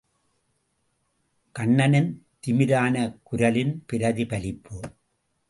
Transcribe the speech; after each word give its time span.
கண்ணனின் 1.55 2.09
திமிரான 2.47 3.19
குரலின் 3.23 3.83
பிரிதி 3.87 4.25
பலிப்பு. 4.25 4.79